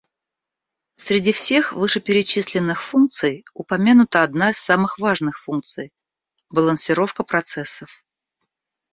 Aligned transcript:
Среди 0.95 1.31
всех 1.31 1.73
вышеперечисленных 1.73 2.81
функций 2.81 3.45
упомянута 3.53 4.23
одна 4.23 4.49
из 4.49 4.57
самых 4.57 4.97
важных 4.97 5.37
функций– 5.43 5.93
балансировка 6.49 7.23
процессов 7.23 7.87